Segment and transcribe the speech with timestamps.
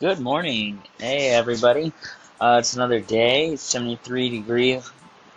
[0.00, 0.82] Good morning.
[0.98, 1.92] Hey, everybody.
[2.40, 3.50] Uh, it's another day.
[3.50, 4.82] It's 73 degree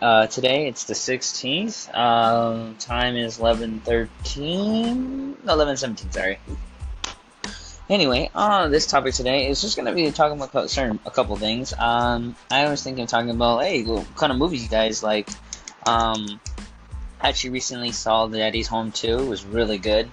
[0.02, 0.66] uh, today.
[0.66, 1.94] It's the 16th.
[1.96, 5.36] Um, time is 11:13.
[5.44, 6.12] 11:17.
[6.12, 6.38] Sorry.
[7.88, 11.72] Anyway, on this topic today is just gonna be talking about certain a couple things.
[11.78, 15.30] Um, I was thinking of talking about hey, what kind of movies you guys like.
[15.86, 16.40] Um,
[17.20, 19.18] actually recently saw The Daddy's Home 2.
[19.18, 20.10] It was really good.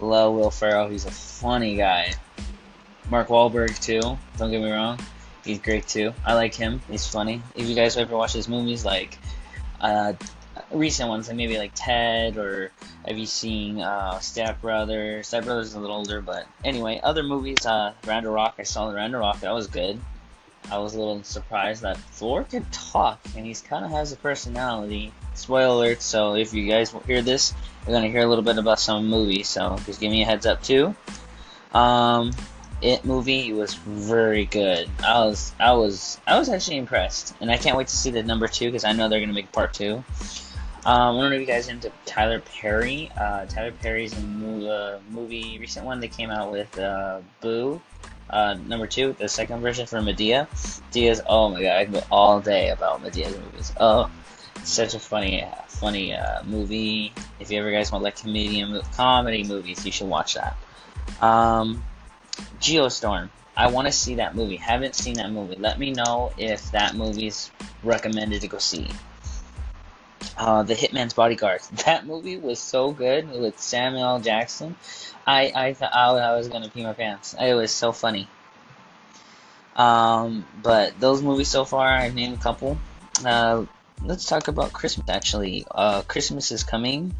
[0.00, 0.88] Love Will Ferrell.
[0.88, 2.14] He's a funny guy.
[3.10, 4.00] Mark Wahlberg too.
[4.36, 4.98] Don't get me wrong,
[5.44, 6.12] he's great too.
[6.24, 6.80] I like him.
[6.90, 7.42] He's funny.
[7.54, 9.18] If you guys ever watch his movies, like
[9.80, 10.14] uh,
[10.70, 12.72] recent ones, like maybe like Ted, or
[13.06, 15.28] have you seen uh, Step Brothers?
[15.28, 17.64] Step Brothers is a little older, but anyway, other movies.
[17.64, 18.54] Uh, Ragnarok.
[18.58, 19.40] I saw the Ragnarok.
[19.40, 20.00] That was good.
[20.70, 24.16] I was a little surprised that Thor could talk, and he's kind of has a
[24.16, 25.12] personality.
[25.34, 26.02] Spoiler alert!
[26.02, 27.54] So if you guys hear this,
[27.86, 29.48] you're gonna hear a little bit about some movies.
[29.48, 30.94] So just give me a heads up too.
[31.72, 32.32] Um,
[32.82, 34.88] it movie was very good.
[35.04, 38.22] I was I was I was actually impressed, and I can't wait to see the
[38.22, 40.04] number two because I know they're gonna make part two.
[40.84, 43.10] Um, I don't know if you guys into Tyler Perry.
[43.18, 47.80] Uh, Tyler Perry's movie, uh, movie, recent one that came out with uh, Boo.
[48.30, 50.46] Uh, number two, the second version for Madea.
[50.92, 53.72] Madea's oh my god, I can go all day about Madea's movies.
[53.80, 54.10] Oh,
[54.62, 57.12] such a funny, funny uh, movie.
[57.40, 60.56] If you ever guys want like comedian comedy movies, you should watch that.
[61.20, 61.82] Um,
[62.60, 63.30] Geostorm.
[63.56, 64.56] I want to see that movie.
[64.56, 65.56] Haven't seen that movie.
[65.56, 67.50] Let me know if that movie's
[67.82, 68.88] recommended to go see.
[70.36, 71.62] Uh, the Hitman's Bodyguard.
[71.86, 74.76] That movie was so good with Samuel Jackson.
[75.26, 77.34] I I thought I was gonna pee my pants.
[77.40, 78.28] It was so funny.
[79.76, 82.78] Um, but those movies so far, I've named a couple.
[83.24, 83.64] Uh,
[84.02, 85.08] let's talk about Christmas.
[85.08, 87.14] Actually, uh, Christmas is coming.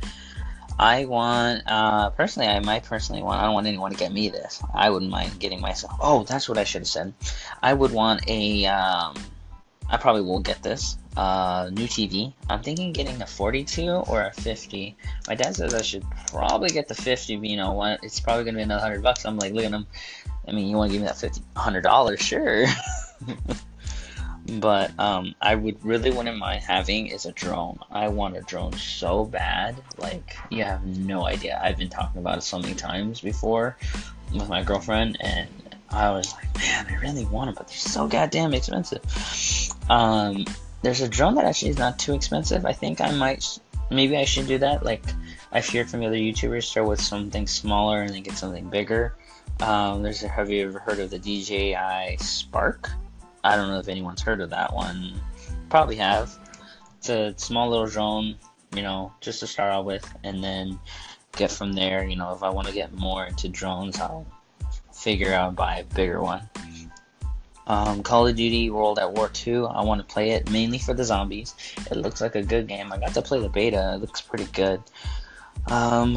[0.79, 4.29] I want, uh, personally, I might personally want, I don't want anyone to get me
[4.29, 4.63] this.
[4.75, 7.15] I wouldn't mind getting myself, oh, that's what I should have said.
[7.63, 9.17] I would want a, um,
[9.89, 12.35] I probably will get this, uh, new TV.
[12.51, 14.97] I'm thinking getting a 42 or a 50.
[15.29, 18.45] My dad says I should probably get the 50, but you know what, it's probably
[18.45, 19.25] gonna be another 100 bucks.
[19.25, 19.87] I'm like, look at him.
[20.47, 22.67] I mean, you wanna give me that 50, $100, sure.
[24.47, 27.79] but um, I would really wouldn't mind having is a drone.
[27.91, 31.61] I want a drone so bad, like you have no idea.
[31.63, 33.77] I've been talking about it so many times before
[34.33, 35.49] with my girlfriend, and
[35.91, 39.03] I was like, man, I really want them, but they're so goddamn expensive.
[39.89, 40.45] Um,
[40.83, 42.67] there's a drone that actually is not too expensive.
[42.67, 43.59] I think I might,
[43.91, 44.85] maybe I should do that.
[44.85, 45.05] Like
[45.53, 49.15] I've heard from other YouTubers, start with something smaller and then get something bigger.
[49.61, 52.91] Um, there's a, have you ever heard of the DJI Spark?
[53.47, 55.13] I don't know if anyone's heard of that one.
[55.69, 56.37] Probably have.
[56.99, 58.35] It's a small little drone,
[58.75, 60.81] you know, just to start out with, and then
[61.37, 62.05] get from there.
[62.05, 64.27] You know, if I want to get more into drones, I'll
[64.93, 66.43] figure out buy a bigger one.
[67.69, 69.67] Um, Call of Duty World at War 2.
[69.67, 71.55] I want to play it mainly for the zombies.
[71.89, 72.93] It looks like a good game.
[72.93, 73.93] I got to play the beta.
[73.95, 74.83] It looks pretty good.
[75.69, 76.17] Um,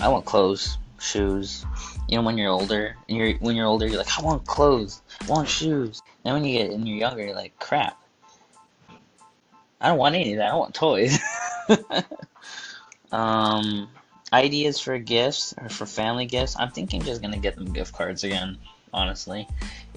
[0.00, 1.64] I want clothes, shoes,
[2.08, 5.02] you know when you're older and you're when you're older you're like I want clothes,
[5.22, 6.02] I want shoes.
[6.22, 8.00] Then when you get and you're younger you're like crap.
[9.80, 10.52] I don't want any of that.
[10.52, 11.18] I want toys.
[13.12, 13.88] um,
[14.32, 16.56] ideas for gifts or for family gifts.
[16.58, 18.58] I'm thinking just gonna get them gift cards again.
[18.92, 19.46] Honestly,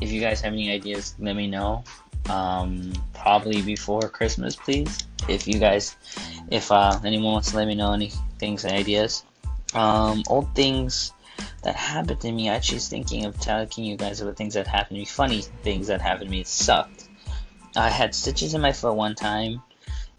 [0.02, 1.84] if you guys have any ideas, let me know.
[2.30, 5.06] Um, probably before Christmas, please.
[5.30, 5.96] If you guys,
[6.52, 9.24] if uh, anyone wants to let me know any things and ideas.
[9.74, 11.14] Um, old things
[11.64, 12.50] that happened to me.
[12.50, 15.06] I actually thinking of telling you guys about things that happened to me.
[15.06, 16.42] Funny things that happened to me.
[16.42, 17.08] It sucked.
[17.76, 19.62] I had stitches in my foot one time.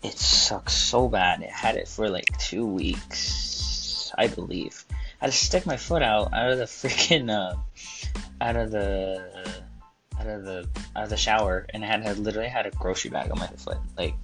[0.02, 1.42] It sucked so bad.
[1.42, 4.84] It had it for like two weeks, I believe.
[4.90, 7.56] I had to stick my foot out out of the freaking uh,
[8.40, 9.62] out of the
[10.18, 13.10] out of the out of the shower, and I had, had literally had a grocery
[13.10, 14.14] bag on my foot, like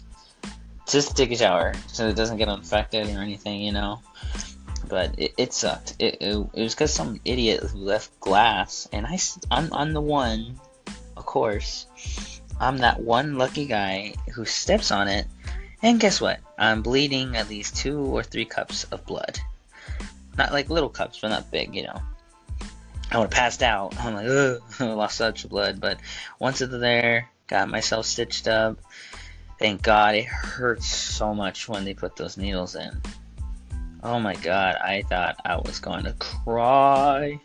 [0.86, 4.00] just take a shower so it doesn't get infected or anything, you know
[4.88, 5.94] but it, it sucked.
[5.98, 9.18] It, it, it was because some idiot left glass, and I,
[9.50, 10.58] I'm, I'm the one,
[11.16, 11.86] of course,
[12.60, 15.26] I'm that one lucky guy who steps on it,
[15.82, 16.40] and guess what?
[16.58, 19.38] I'm bleeding at least two or three cups of blood.
[20.36, 22.00] Not like little cups, but not big, you know.
[23.10, 23.94] I would have passed out.
[23.98, 25.80] I'm like, ugh, lost such blood.
[25.80, 25.98] But
[26.38, 28.78] once it's there, got myself stitched up.
[29.58, 33.00] Thank God, it hurts so much when they put those needles in.
[34.06, 37.40] Oh my god, I thought I was going to cry.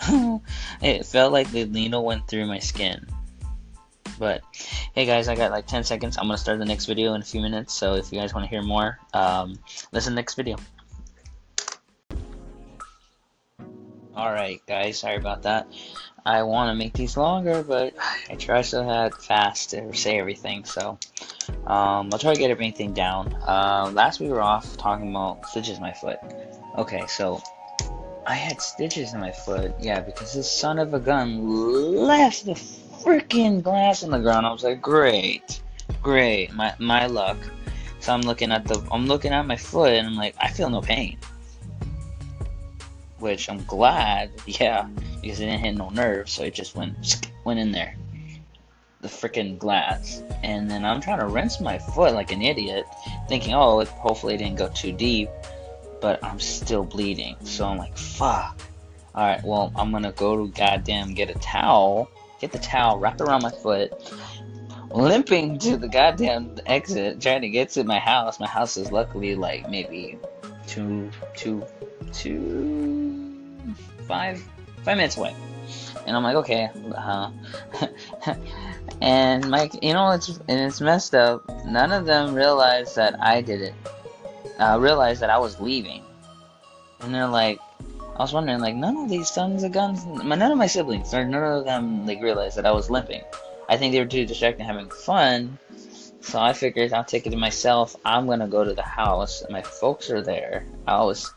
[0.82, 3.06] it felt like the needle went through my skin.
[4.18, 4.42] But
[4.92, 6.18] hey guys, I got like 10 seconds.
[6.18, 7.74] I'm gonna start the next video in a few minutes.
[7.74, 9.56] So if you guys want to hear more, um,
[9.92, 10.56] listen next video.
[14.16, 15.68] Alright, guys, sorry about that.
[16.26, 17.92] I want to make these longer, but
[18.30, 20.98] I try so hard fast to say everything, so
[21.66, 23.34] um, I'll try to get everything down.
[23.46, 26.18] Uh, last we were off talking about stitches in my foot.
[26.78, 27.42] Okay, so
[28.26, 31.46] I had stitches in my foot, yeah, because this son of a gun
[31.94, 34.46] left the freaking glass on the ground.
[34.46, 35.60] I was like, great,
[36.02, 37.36] great, my my luck.
[38.00, 40.70] So I'm looking at the, I'm looking at my foot, and I'm like, I feel
[40.70, 41.18] no pain
[43.24, 44.86] which I'm glad, yeah,
[45.22, 47.96] because it didn't hit no nerve, so it just went went in there,
[49.00, 50.22] the freaking glass.
[50.42, 52.84] And then I'm trying to rinse my foot like an idiot,
[53.26, 55.30] thinking, oh, it, hopefully it didn't go too deep,
[56.02, 57.36] but I'm still bleeding.
[57.44, 58.60] So I'm like, fuck.
[59.14, 62.10] All right, well, I'm gonna go to goddamn get a towel,
[62.42, 63.90] get the towel, wrap it around my foot,
[64.90, 68.38] limping to the goddamn exit, trying to get to my house.
[68.38, 70.18] My house is luckily like maybe
[70.66, 71.64] two, two,
[72.12, 72.93] two
[74.06, 74.42] five
[74.82, 75.34] five minutes away.
[76.06, 77.30] And I'm like, okay, uh,
[79.00, 81.48] and Mike, you know, it's and it's messed up.
[81.66, 83.74] None of them realized that I did it.
[84.58, 86.04] Uh, realized that I was leaving,
[87.00, 87.58] and they're like,
[88.16, 91.24] I was wondering, like, none of these sons of guns, none of my siblings, or
[91.24, 93.22] none of them, like, realized that I was limping.
[93.68, 95.58] I think they were too distracted having fun,
[96.20, 97.96] so I figured I'll take it to myself.
[98.04, 99.42] I'm gonna go to the house.
[99.50, 100.64] My folks are there.
[100.86, 101.32] I was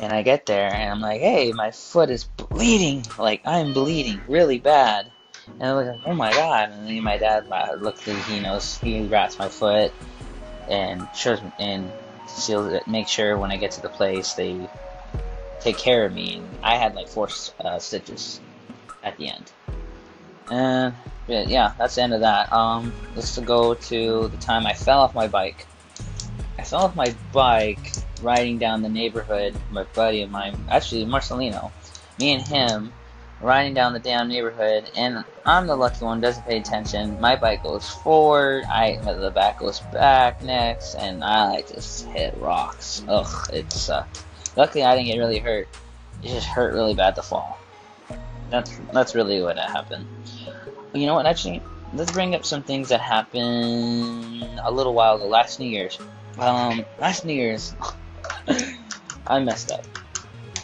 [0.00, 3.04] and I get there and I'm like, hey, my foot is bleeding.
[3.18, 5.10] Like, I'm bleeding really bad.
[5.58, 6.70] And I'm like, oh my god.
[6.70, 9.92] And then my dad uh, looks, he knows, he wraps my foot
[10.68, 11.90] and shows me, and
[12.26, 14.68] seals it, make sure when I get to the place they
[15.60, 16.36] take care of me.
[16.36, 17.28] And I had like four
[17.60, 18.40] uh, stitches
[19.02, 19.52] at the end.
[20.50, 20.94] And
[21.28, 22.52] yeah, that's the end of that.
[22.52, 25.66] Um, let's go to the time I fell off my bike.
[26.58, 27.92] I fell off my bike
[28.22, 31.70] riding down the neighborhood, my buddy of mine, actually Marcelino,
[32.18, 32.92] me and him
[33.40, 37.20] riding down the damn neighborhood, and I'm the lucky one doesn't pay attention.
[37.20, 42.36] My bike goes forward, I the back goes back next, and I like just hit
[42.38, 43.04] rocks.
[43.08, 44.24] Ugh, it sucked.
[44.56, 45.68] Luckily, I didn't get really hurt.
[46.22, 47.58] It just hurt really bad to fall.
[48.50, 50.06] That's that's really what happened.
[50.94, 51.26] You know what?
[51.26, 55.98] Actually, let's bring up some things that happened a little while ago, last New Year's.
[56.38, 57.74] Um, last New Year's,
[59.26, 59.84] I messed up.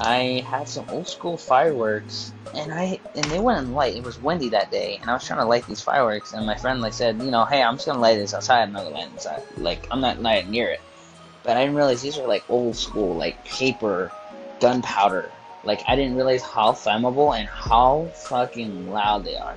[0.00, 3.96] I had some old school fireworks, and I and they wouldn't light.
[3.96, 6.56] It was windy that day, and I was trying to light these fireworks, and my
[6.56, 8.62] friend like said, you know, hey, I'm just gonna light this outside.
[8.62, 9.42] I'm not gonna light it inside.
[9.58, 10.80] Like I'm not near it.
[11.42, 14.12] But I didn't realize these are like old school, like paper,
[14.60, 15.30] gunpowder.
[15.64, 19.56] Like I didn't realize how flammable and how fucking loud they are.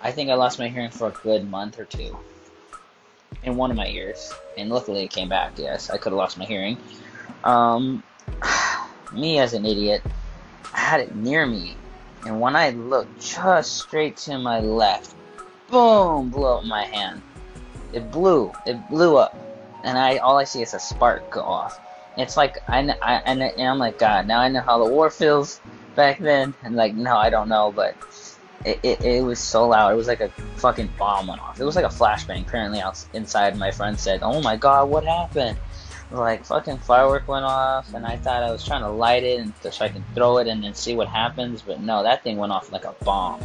[0.00, 2.16] I think I lost my hearing for a good month or two
[3.42, 5.58] in one of my ears, and luckily it came back.
[5.58, 6.78] Yes, I could have lost my hearing.
[7.44, 8.02] Um,
[9.12, 10.02] me as an idiot,
[10.74, 11.76] I had it near me,
[12.24, 15.14] and when I looked just straight to my left,
[15.70, 17.22] boom, blew up my hand.
[17.92, 19.36] It blew, it blew up,
[19.84, 21.80] and I all I see is a spark go off.
[22.16, 24.26] It's like I, I and, I'm like God.
[24.26, 25.60] Now I know how the war feels
[25.94, 27.94] back then, and like no, I don't know, but
[28.64, 29.92] it, it, it, was so loud.
[29.92, 31.60] It was like a fucking bomb went off.
[31.60, 32.42] It was like a flashbang.
[32.42, 35.58] Apparently, out inside, my friend said, "Oh my god, what happened?"
[36.10, 39.52] Like fucking firework went off, and I thought I was trying to light it and
[39.60, 41.62] so I can throw it and then see what happens.
[41.62, 43.42] But no, that thing went off like a bomb.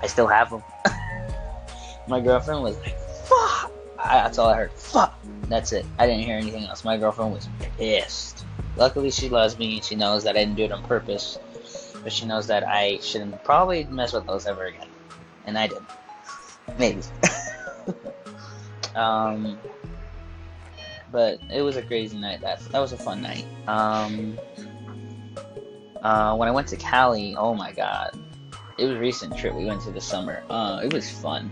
[0.00, 0.62] I still have them.
[2.08, 4.72] my girlfriend was like, "Fuck!" I, that's all I heard.
[4.72, 5.18] Fuck.
[5.48, 5.84] That's it.
[5.98, 6.84] I didn't hear anything else.
[6.84, 8.44] My girlfriend was pissed.
[8.76, 11.38] Luckily, she loves me and she knows that I didn't do it on purpose
[12.02, 14.88] but she knows that I shouldn't probably mess with those ever again.
[15.46, 15.78] And I did.
[16.78, 17.02] Maybe.
[18.94, 19.58] um,
[21.10, 22.40] but it was a crazy night.
[22.40, 23.44] That that was a fun night.
[23.66, 24.38] Um,
[26.02, 28.18] uh, when I went to Cali, oh my god,
[28.78, 29.54] it was a recent trip.
[29.54, 30.42] We went to the summer.
[30.48, 31.50] Uh, it was fun.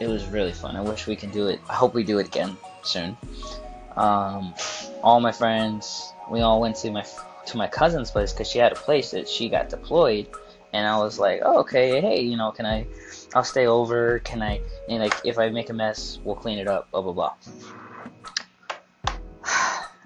[0.00, 0.76] It was really fun.
[0.76, 1.60] I wish we can do it.
[1.68, 3.16] I hope we do it again soon.
[3.96, 4.54] Um,
[5.02, 7.04] all my friends, we all went to my
[7.46, 10.28] to my cousin's place because she had a place that she got deployed,
[10.72, 12.86] and I was like, oh, okay, hey, you know, can I?
[13.34, 14.20] I'll stay over.
[14.20, 14.60] Can I?
[14.88, 16.90] And like, if I make a mess, we'll clean it up.
[16.92, 17.34] Blah blah blah.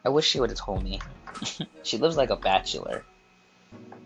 [0.05, 1.01] I wish she would have told me.
[1.83, 3.05] she lives like a bachelor.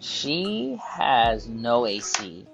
[0.00, 2.46] She has no AC.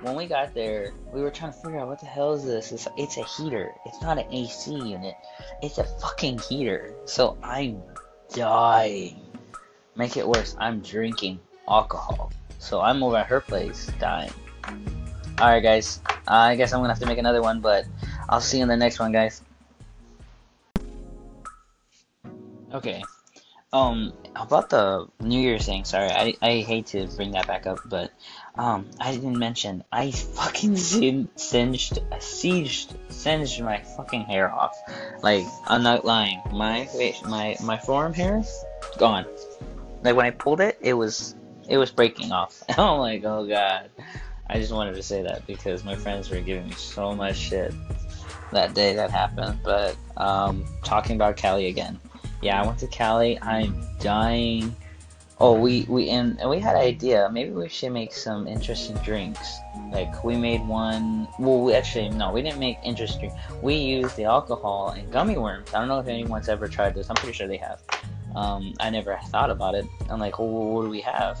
[0.00, 2.72] When we got there, we were trying to figure out what the hell is this?
[2.72, 3.72] It's, it's a heater.
[3.86, 5.14] It's not an AC unit.
[5.62, 6.92] It's a fucking heater.
[7.04, 7.80] So I'm
[8.34, 9.20] dying.
[9.94, 12.32] Make it worse, I'm drinking alcohol.
[12.58, 14.32] So I'm over at her place dying.
[15.40, 16.00] Alright, guys.
[16.26, 17.84] I guess I'm gonna have to make another one, but
[18.28, 19.42] I'll see you in the next one, guys.
[22.72, 23.02] Okay.
[23.72, 27.78] Um, about the New Year's thing, sorry, I, I hate to bring that back up,
[27.86, 28.12] but
[28.54, 34.76] um, I didn't mention I fucking singed, sieged, singed my fucking hair off.
[35.22, 38.42] Like I'm not lying, my wait, my my forearm hair,
[38.98, 39.24] gone.
[40.02, 41.34] Like when I pulled it, it was
[41.66, 42.62] it was breaking off.
[42.68, 43.88] I'm like, oh god.
[44.50, 47.72] I just wanted to say that because my friends were giving me so much shit
[48.50, 49.60] that day that happened.
[49.64, 51.98] But um, talking about Cali again.
[52.42, 53.40] Yeah, I went to Cali.
[53.40, 54.74] I'm dying.
[55.38, 57.28] Oh, we we and, and we had an idea.
[57.32, 59.58] Maybe we should make some interesting drinks.
[59.90, 61.28] Like we made one.
[61.38, 63.32] Well, we actually no, we didn't make interesting.
[63.62, 65.72] We used the alcohol and gummy worms.
[65.72, 67.08] I don't know if anyone's ever tried this.
[67.08, 67.80] I'm pretty sure they have.
[68.34, 69.86] Um, I never thought about it.
[70.10, 71.40] I'm like, well, what do we have?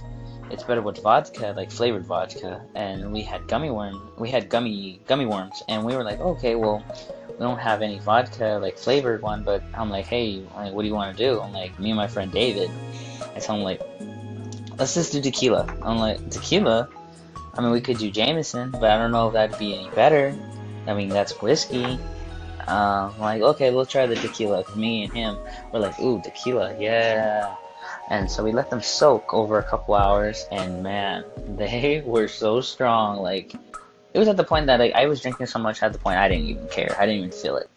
[0.52, 2.62] It's better with vodka, like flavored vodka.
[2.74, 4.12] And we had gummy worm.
[4.18, 6.84] We had gummy gummy worms, and we were like, okay, well,
[7.28, 9.42] we don't have any vodka like flavored one.
[9.42, 11.40] But I'm like, hey, like, what do you want to do?
[11.40, 12.70] I'm like, me and my friend David.
[13.34, 13.80] I tell him like,
[14.78, 15.74] let's just do tequila.
[15.80, 16.88] I'm like, tequila.
[17.54, 20.34] I mean, we could do Jameson, but I don't know if that'd be any better.
[20.86, 21.98] I mean, that's whiskey.
[22.66, 24.64] Uh, like, okay, we'll try the tequila.
[24.76, 25.38] Me and him,
[25.72, 27.54] we're like, ooh, tequila, yeah.
[28.08, 31.24] And so we let them soak over a couple hours, and man,
[31.56, 33.18] they were so strong.
[33.18, 33.54] Like,
[34.12, 36.18] it was at the point that like, I was drinking so much at the point
[36.18, 36.94] I didn't even care.
[36.98, 37.70] I didn't even feel it.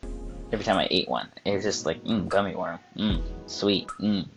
[0.51, 4.27] Every time I ate one, it was just like, mmm, gummy worm, mmm, sweet, mmm.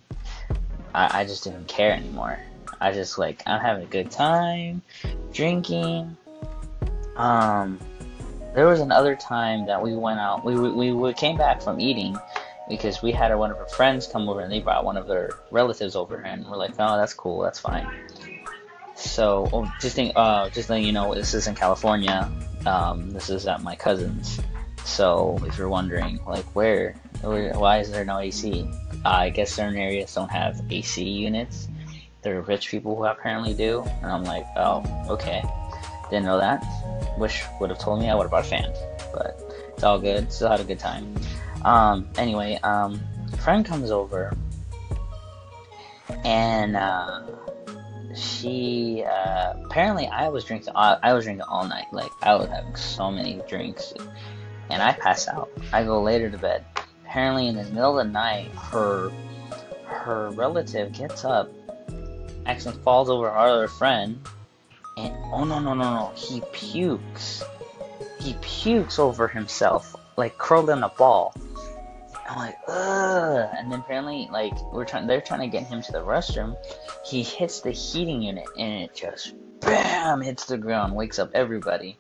[0.95, 2.39] I, I just didn't care anymore.
[2.81, 4.83] I just like I'm having a good time
[5.33, 6.17] drinking.
[7.17, 7.79] Um,
[8.55, 10.45] there was another time that we went out.
[10.45, 12.17] We we, we came back from eating
[12.69, 15.31] because we had one of our friends come over and they brought one of their
[15.51, 17.89] relatives over and we're like, oh, that's cool, that's fine.
[18.95, 22.31] So oh, just think, uh, just letting you know, this is in California.
[22.67, 24.41] Um, this is at my cousin's.
[24.85, 28.69] So if you're wondering, like, where, why is there no AC?
[29.05, 31.69] Uh, I guess certain areas don't have AC units.
[32.23, 35.43] There are rich people who apparently do, and I'm like, oh, okay.
[36.11, 36.65] Didn't know that.
[37.19, 38.09] Wish would have told me.
[38.09, 38.73] I would have bought a fan,
[39.13, 39.39] but
[39.75, 40.33] it's all good.
[40.33, 41.15] Still had a good time.
[41.65, 43.01] Um, anyway, um,
[43.41, 44.37] friend comes over,
[46.25, 47.23] and uh,
[48.15, 50.73] she uh, apparently I was drinking.
[50.75, 51.87] I was drinking all night.
[51.93, 53.93] Like I was having so many drinks,
[54.71, 55.51] and I pass out.
[55.73, 56.65] I go later to bed.
[57.05, 59.11] Apparently, in the middle of the night, her
[59.85, 61.51] her relative gets up,
[62.47, 64.21] actually falls over our other friend,
[64.97, 67.43] and oh no no no no, he pukes.
[68.21, 71.35] He pukes over himself, like curled in a ball.
[72.29, 73.49] I'm like, ugh.
[73.57, 76.57] And then apparently, like we're trying, they're trying to get him to the restroom.
[77.05, 81.99] He hits the heating unit, and it just bam hits the ground, wakes up everybody.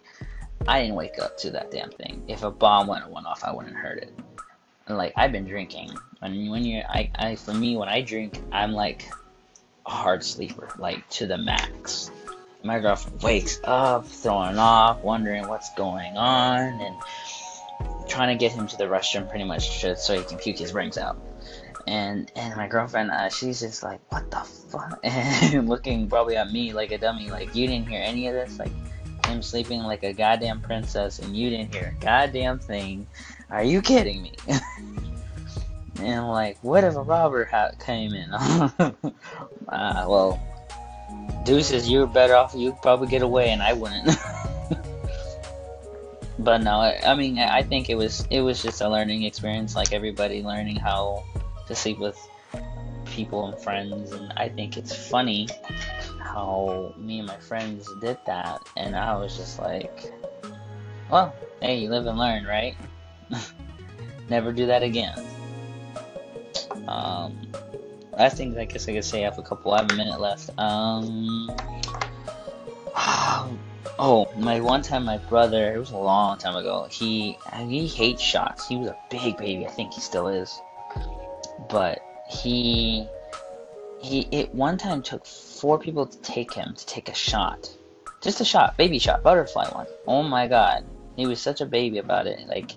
[0.66, 2.24] I didn't wake up to that damn thing.
[2.28, 4.12] If a bomb went off, I wouldn't heard it.
[4.86, 8.40] And like I've been drinking, and when you're, I, I, for me, when I drink,
[8.52, 9.10] I'm like
[9.86, 12.10] a hard sleeper, like to the max.
[12.64, 16.96] My girlfriend wakes up, throwing off, wondering what's going on, and
[18.08, 20.72] trying to get him to the restroom pretty much just so he can puke his
[20.72, 21.20] brains out.
[21.86, 25.00] And and my girlfriend, uh, she's just like, what the fuck?
[25.04, 28.58] And looking probably at me like a dummy, like you didn't hear any of this,
[28.58, 28.72] like
[29.26, 33.06] him sleeping like a goddamn princess, and you didn't hear a goddamn thing.
[33.50, 34.34] Are you kidding me?
[36.00, 38.32] and I'm like, what if a robber ha- came in?
[38.34, 38.94] uh,
[39.68, 40.40] well,
[41.44, 42.54] deuces, you were better off.
[42.54, 44.08] You'd probably get away, and I wouldn't.
[46.48, 49.92] But no, I, mean, I think it was it was just a learning experience, like
[49.92, 51.22] everybody learning how
[51.66, 52.18] to sleep with
[53.04, 55.46] people and friends, and I think it's funny
[56.18, 60.10] how me and my friends did that, and I was just like,
[61.10, 62.74] well, hey, you live and learn, right?
[64.30, 65.22] Never do that again.
[66.86, 67.46] Um,
[68.16, 70.18] last thing I guess I could say, I have a couple, I have a minute
[70.18, 70.48] left.
[70.58, 71.50] Um,
[73.98, 76.86] Oh, my one time, my brother, it was a long time ago.
[76.90, 78.66] He he hates shots.
[78.66, 79.66] He was a big baby.
[79.66, 80.60] I think he still is.
[81.68, 83.06] But he
[84.00, 87.70] he it one time took four people to take him to take a shot,
[88.20, 89.86] just a shot, baby shot, butterfly one.
[90.06, 90.84] Oh my god,
[91.16, 92.46] he was such a baby about it.
[92.46, 92.72] Like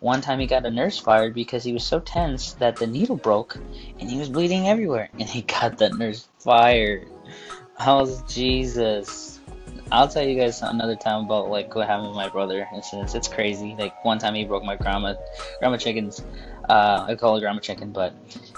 [0.00, 3.16] one time he got a nurse fired because he was so tense that the needle
[3.16, 3.58] broke
[3.98, 7.08] and he was bleeding everywhere, and he got the nurse fired.
[7.78, 9.40] I was Jesus.
[9.92, 12.68] I'll tell you guys another time about like what happened with my brother.
[12.72, 13.76] It's, it's crazy.
[13.78, 15.14] Like one time he broke my grandma,
[15.60, 16.22] grandma chicken's.
[16.68, 18.12] Uh, I call her grandma chicken, but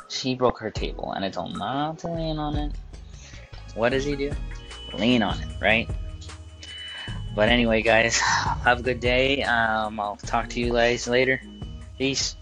[0.09, 2.73] she broke her table, and I told him not to lean on it.
[3.75, 4.33] What does he do?
[4.95, 5.89] Lean on it, right?
[7.35, 8.19] But anyway, guys,
[8.65, 9.43] have a good day.
[9.43, 11.43] Um, I'll talk to you guys later.
[11.99, 12.37] Peace.